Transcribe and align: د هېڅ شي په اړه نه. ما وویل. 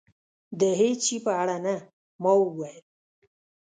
د 0.59 0.61
هېڅ 0.81 0.99
شي 1.07 1.17
په 1.25 1.31
اړه 1.41 1.57
نه. 1.65 1.75
ما 2.23 2.31
وویل. 2.39 2.83